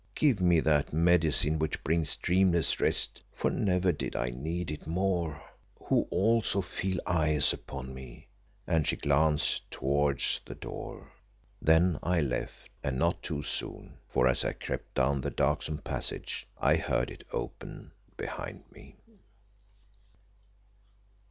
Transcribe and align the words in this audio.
Give 0.15 0.41
me 0.41 0.61
that 0.61 0.91
medicine 0.93 1.59
which 1.59 1.83
brings 1.83 2.15
dreamless 2.17 2.79
rest, 2.79 3.21
for 3.35 3.51
never 3.51 3.91
did 3.91 4.15
I 4.15 4.29
need 4.31 4.71
it 4.71 4.87
more, 4.87 5.39
who 5.77 6.07
also 6.09 6.59
feel 6.59 6.99
eyes 7.05 7.53
upon 7.53 7.93
me," 7.93 8.25
and 8.65 8.87
she 8.87 8.95
glanced 8.95 9.69
towards 9.69 10.41
the 10.43 10.55
door. 10.55 11.11
Then 11.61 11.99
I 12.01 12.19
left, 12.19 12.67
and 12.83 12.97
not 12.97 13.21
too 13.21 13.43
soon, 13.43 13.99
for 14.09 14.27
as 14.27 14.43
I 14.43 14.53
crept 14.53 14.95
down 14.95 15.21
the 15.21 15.29
darksome 15.29 15.77
passage, 15.77 16.47
I 16.57 16.77
heard 16.77 17.11
it 17.11 17.23
open 17.31 17.91
behind 18.17 18.63
me. 18.71 18.95